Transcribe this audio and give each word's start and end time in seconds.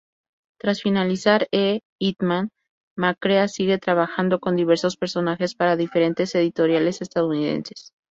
Tras 0.59 0.81
finalizar 0.81 1.47
en 1.51 1.81
"Hitman", 1.99 2.49
McCrea 2.97 3.47
sigue 3.47 3.77
trabajando 3.77 4.39
con 4.39 4.55
diversos 4.55 4.97
personajes 4.97 5.53
para 5.53 5.75
diferentes 5.75 6.33
editoriales 6.33 7.03
estadounidenses. 7.03 7.93